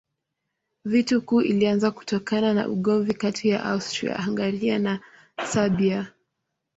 [0.85, 4.99] Vita Kuu ilianza kutokana na ugomvi kati ya Austria-Hungaria na
[5.47, 6.13] Serbia.